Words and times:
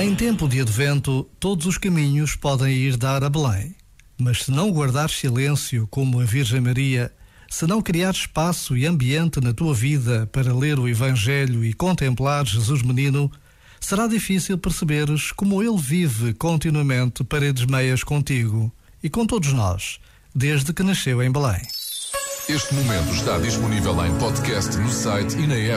Em 0.00 0.14
tempo 0.14 0.48
de 0.48 0.60
advento, 0.60 1.28
todos 1.40 1.66
os 1.66 1.76
caminhos 1.76 2.36
podem 2.36 2.72
ir 2.72 2.96
dar 2.96 3.24
a 3.24 3.28
Belém. 3.28 3.74
Mas 4.16 4.44
se 4.44 4.50
não 4.52 4.70
guardares 4.70 5.18
silêncio 5.18 5.88
como 5.88 6.20
a 6.20 6.24
Virgem 6.24 6.60
Maria, 6.60 7.10
se 7.50 7.66
não 7.66 7.82
criar 7.82 8.12
espaço 8.12 8.76
e 8.76 8.86
ambiente 8.86 9.40
na 9.40 9.52
tua 9.52 9.74
vida 9.74 10.28
para 10.30 10.54
ler 10.54 10.78
o 10.78 10.88
Evangelho 10.88 11.64
e 11.64 11.72
contemplar 11.72 12.46
Jesus 12.46 12.80
Menino, 12.80 13.28
será 13.80 14.06
difícil 14.06 14.56
perceberes 14.56 15.32
como 15.32 15.60
ele 15.60 15.76
vive 15.76 16.32
continuamente 16.32 17.24
paredes 17.24 17.66
meias 17.66 18.04
contigo 18.04 18.72
e 19.02 19.10
com 19.10 19.26
todos 19.26 19.52
nós, 19.52 19.98
desde 20.32 20.72
que 20.72 20.84
nasceu 20.84 21.20
em 21.24 21.32
Belém. 21.32 21.62
Este 22.48 22.72
momento 22.72 23.12
está 23.12 23.36
disponível 23.38 24.06
em 24.06 24.16
podcast 24.16 24.76
no 24.76 24.90
site 24.90 25.36
e 25.38 25.46
na 25.48 25.56
app. 25.56 25.76